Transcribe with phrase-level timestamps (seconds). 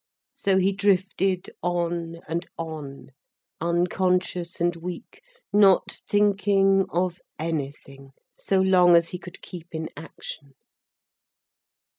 [0.33, 3.11] So he drifted on and on,
[3.59, 5.21] unconscious and weak,
[5.53, 10.55] not thinking of anything, so long as he could keep in action.